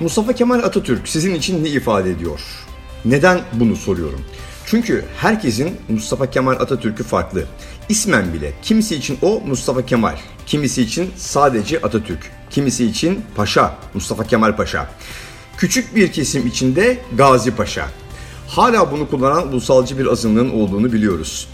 [0.00, 2.40] Mustafa Kemal Atatürk sizin için ne ifade ediyor?
[3.04, 4.20] Neden bunu soruyorum?
[4.66, 7.44] Çünkü herkesin Mustafa Kemal Atatürk'ü farklı.
[7.88, 10.16] İsmen bile kimisi için o Mustafa Kemal,
[10.46, 14.90] kimisi için sadece Atatürk, kimisi için Paşa, Mustafa Kemal Paşa.
[15.56, 17.88] Küçük bir kesim içinde Gazi Paşa.
[18.48, 21.48] Hala bunu kullanan ulusalcı bir azınlığın olduğunu biliyoruz.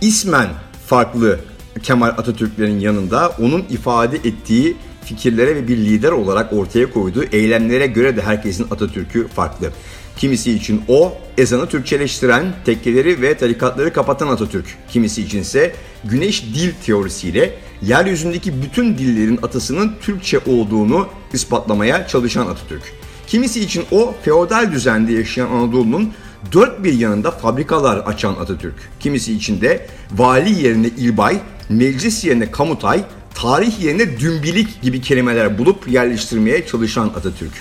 [0.00, 0.48] İsmen
[0.86, 1.40] farklı
[1.82, 8.16] Kemal Atatürk'lerin yanında onun ifade ettiği fikirlere ve bir lider olarak ortaya koyduğu eylemlere göre
[8.16, 9.70] de herkesin Atatürk'ü farklı.
[10.16, 14.66] Kimisi için o ezanı Türkçeleştiren, tekkeleri ve tarikatları kapatan Atatürk.
[14.90, 22.82] Kimisi içinse güneş dil teorisiyle yeryüzündeki bütün dillerin atasının Türkçe olduğunu ispatlamaya çalışan Atatürk.
[23.26, 26.12] Kimisi için o feodal düzende yaşayan Anadolu'nun
[26.52, 28.74] dört bir yanında fabrikalar açan Atatürk.
[29.00, 35.88] Kimisi için de vali yerine ilbay, meclis yerine kamutay, tarih yerine dümbilik gibi kelimeler bulup
[35.88, 37.52] yerleştirmeye çalışan Atatürk.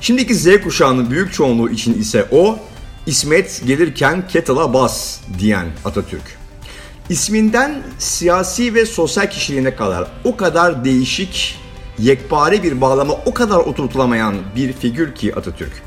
[0.00, 2.58] Şimdiki Z kuşağının büyük çoğunluğu için ise o
[3.06, 6.38] İsmet gelirken kettle'a bas diyen Atatürk.
[7.08, 11.58] İsminden siyasi ve sosyal kişiliğine kadar o kadar değişik,
[11.98, 15.82] yekpare bir bağlama o kadar oturtulamayan bir figür ki Atatürk.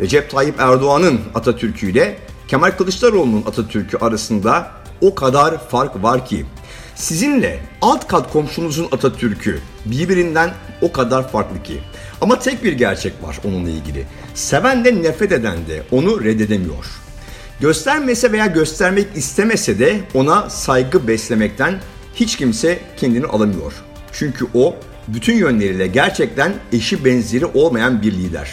[0.00, 4.70] Recep Tayyip Erdoğan'ın Atatürk'ü ile Kemal Kılıçdaroğlu'nun Atatürk'ü arasında
[5.00, 6.46] o kadar fark var ki
[6.94, 11.80] sizinle alt kat komşunuzun Atatürk'ü birbirinden o kadar farklı ki.
[12.20, 14.06] Ama tek bir gerçek var onunla ilgili.
[14.34, 16.86] Seven de nefret eden de onu reddedemiyor.
[17.60, 21.80] Göstermese veya göstermek istemese de ona saygı beslemekten
[22.14, 23.72] hiç kimse kendini alamıyor.
[24.12, 24.76] Çünkü o
[25.08, 28.50] bütün yönleriyle gerçekten eşi benzeri olmayan bir lider.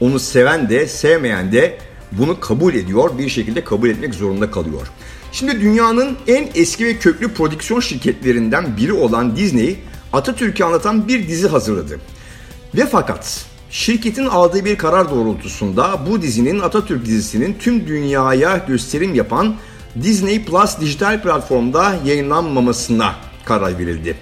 [0.00, 1.78] Onu seven de sevmeyen de
[2.12, 4.86] bunu kabul ediyor, bir şekilde kabul etmek zorunda kalıyor.
[5.32, 9.78] Şimdi dünyanın en eski ve köklü prodüksiyon şirketlerinden biri olan Disney,
[10.12, 12.00] Atatürk'ü anlatan bir dizi hazırladı.
[12.74, 19.54] Ve fakat şirketin aldığı bir karar doğrultusunda bu dizinin Atatürk dizisinin tüm dünyaya gösterim yapan
[20.02, 23.14] Disney Plus dijital platformda yayınlanmamasına
[23.44, 24.16] karar verildi.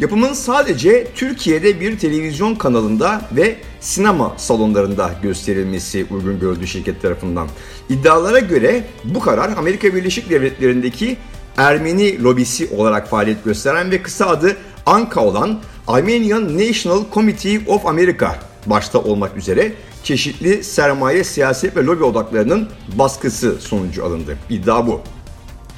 [0.00, 7.48] Yapımın sadece Türkiye'de bir televizyon kanalında ve sinema salonlarında gösterilmesi uygun gördüğü şirket tarafından.
[7.88, 11.16] İddialara göre bu karar Amerika Birleşik Devletleri'ndeki
[11.56, 18.36] Ermeni lobisi olarak faaliyet gösteren ve kısa adı ANKA olan Armenian National Committee of America
[18.66, 19.72] başta olmak üzere
[20.04, 24.38] çeşitli sermaye, siyaset ve lobi odaklarının baskısı sonucu alındı.
[24.50, 25.00] İddia bu.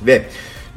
[0.06, 0.25] Ve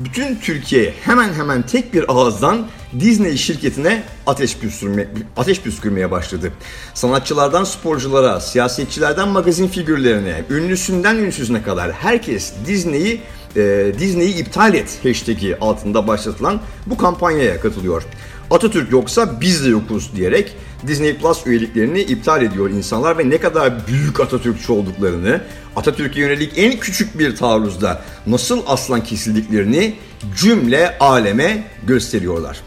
[0.05, 2.67] bütün Türkiye hemen hemen tek bir ağızdan
[2.99, 5.07] Disney şirketine ateş, püskürme,
[5.37, 6.51] ateş püskürmeye başladı.
[6.93, 13.21] Sanatçılardan sporculara, siyasetçilerden magazin figürlerine, ünlüsünden ünsüzüne kadar herkes Disney'i
[13.55, 18.03] e, Disney'i iptal et hashtag'i altında başlatılan bu kampanyaya katılıyor.
[18.51, 20.53] Atatürk yoksa biz de yokuz diyerek
[20.87, 25.41] Disney Plus üyeliklerini iptal ediyor insanlar ve ne kadar büyük Atatürkçü olduklarını,
[25.75, 29.95] Atatürk'e yönelik en küçük bir taarruzda nasıl aslan kesildiklerini
[30.37, 32.61] cümle aleme gösteriyorlar.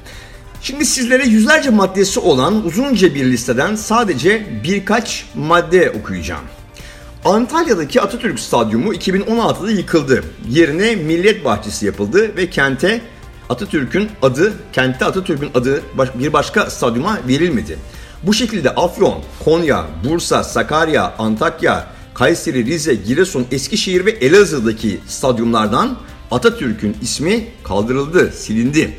[0.62, 6.44] Şimdi sizlere yüzlerce maddesi olan uzunca bir listeden sadece birkaç madde okuyacağım.
[7.25, 10.25] Antalya'daki Atatürk Stadyumu 2016'da yıkıldı.
[10.49, 13.00] Yerine Millet Bahçesi yapıldı ve kente
[13.49, 15.82] Atatürk'ün adı, kentte Atatürk'ün adı
[16.15, 17.78] bir başka stadyuma verilmedi.
[18.22, 25.97] Bu şekilde Afyon, Konya, Bursa, Sakarya, Antakya, Kayseri, Rize, Giresun, Eskişehir ve Elazığ'daki stadyumlardan
[26.31, 28.94] Atatürk'ün ismi kaldırıldı, silindi.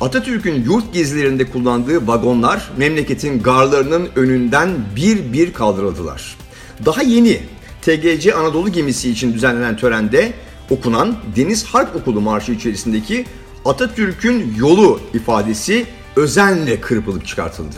[0.00, 6.36] Atatürk'ün yurt gezilerinde kullandığı vagonlar memleketin garlarının önünden bir bir kaldırıldılar.
[6.84, 7.40] Daha yeni
[7.82, 10.32] TGC Anadolu gemisi için düzenlenen törende
[10.70, 13.24] okunan Deniz Harp Okulu Marşı içerisindeki
[13.64, 17.76] Atatürk'ün yolu ifadesi özenle kırpılıp çıkartıldı.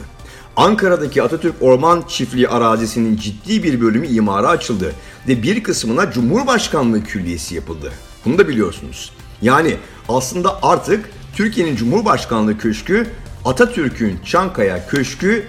[0.56, 4.93] Ankara'daki Atatürk Orman Çiftliği arazisinin ciddi bir bölümü imara açıldı
[5.28, 7.93] ve bir kısmına Cumhurbaşkanlığı Külliyesi yapıldı.
[8.25, 9.12] Bunu da biliyorsunuz.
[9.43, 9.76] Yani
[10.08, 13.06] aslında artık Türkiye'nin Cumhurbaşkanlığı Köşkü
[13.44, 15.44] Atatürk'ün Çankaya Köşkü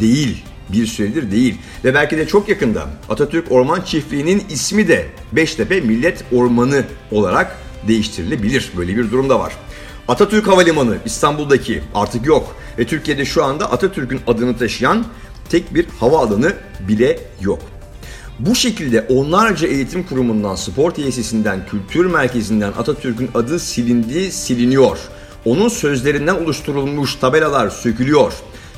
[0.00, 0.44] değil.
[0.68, 1.58] Bir süredir değil.
[1.84, 7.56] Ve belki de çok yakında Atatürk Orman Çiftliği'nin ismi de Beştepe Millet Ormanı olarak
[7.88, 8.70] değiştirilebilir.
[8.76, 9.52] Böyle bir durum da var.
[10.10, 15.04] Atatürk Havalimanı İstanbul'daki artık yok ve Türkiye'de şu anda Atatürk'ün adını taşıyan
[15.48, 16.52] tek bir havaalanı
[16.88, 17.58] bile yok.
[18.38, 24.98] Bu şekilde onlarca eğitim kurumundan, spor tesisinden, kültür merkezinden Atatürk'ün adı silindi, siliniyor.
[25.44, 28.32] Onun sözlerinden oluşturulmuş tabelalar sökülüyor.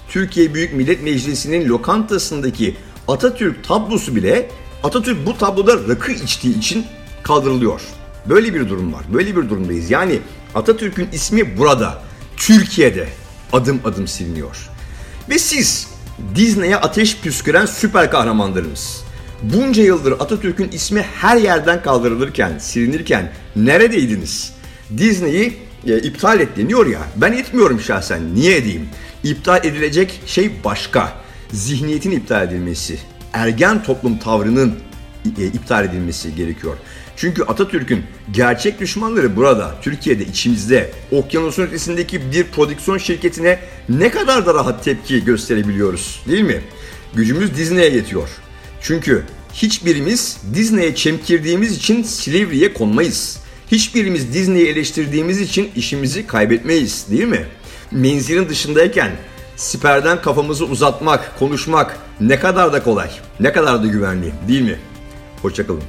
[0.09, 2.77] Türkiye Büyük Millet Meclisi'nin lokantasındaki
[3.09, 4.51] Atatürk tablosu bile
[4.85, 6.87] Atatürk bu tabloda rakı içtiği için
[7.23, 7.81] kaldırılıyor.
[8.27, 9.03] Böyle bir durum var.
[9.15, 9.91] Böyle bir durumdayız.
[9.91, 10.19] Yani
[10.55, 12.03] Atatürk'ün ismi burada,
[12.37, 13.09] Türkiye'de
[13.53, 14.57] adım adım siliniyor.
[15.31, 15.89] Ve siz
[16.35, 19.05] Disney'e ateş püsküren süper kahramanlarımız.
[19.43, 24.53] Bunca yıldır Atatürk'ün ismi her yerden kaldırılırken, silinirken neredeydiniz?
[24.99, 25.57] Disney'i
[25.87, 27.01] e, iptal et deniyor ya.
[27.17, 28.35] Ben etmiyorum şahsen.
[28.35, 28.89] Niye edeyim?
[29.25, 31.13] İptal edilecek şey başka.
[31.53, 32.99] Zihniyetin iptal edilmesi.
[33.33, 34.75] Ergen toplum tavrının
[35.25, 36.77] iptal edilmesi gerekiyor.
[37.17, 43.59] Çünkü Atatürk'ün gerçek düşmanları burada, Türkiye'de, içimizde, okyanusun ötesindeki bir prodüksiyon şirketine
[43.89, 46.61] ne kadar da rahat tepki gösterebiliyoruz değil mi?
[47.15, 48.29] Gücümüz Disney'e yetiyor.
[48.81, 49.23] Çünkü
[49.53, 53.39] hiçbirimiz Disney'e çemkirdiğimiz için Silivri'ye konmayız.
[53.73, 57.47] Hiçbirimiz Disney'i eleştirdiğimiz için işimizi kaybetmeyiz değil mi?
[57.91, 59.11] Menzilin dışındayken
[59.57, 63.11] siperden kafamızı uzatmak, konuşmak ne kadar da kolay,
[63.41, 64.79] ne kadar da güvenli değil mi?
[65.43, 65.83] Hoşçakalın.